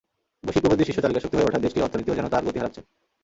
বৈশ্বিক 0.45 0.63
প্রবৃদ্ধির 0.63 0.87
শীর্ষ 0.87 0.99
চালিকাশক্তি 1.03 1.35
হয়ে 1.37 1.47
ওঠা 1.49 1.63
দেশটির 1.65 1.85
অর্থনীতিও 1.85 2.17
যেন 2.17 2.27
তার 2.33 2.45
গতি 2.47 2.57
হারাচ্ছে। 2.59 2.81